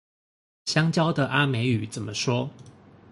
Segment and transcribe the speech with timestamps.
[0.65, 2.49] 香蕉的阿美語怎麼說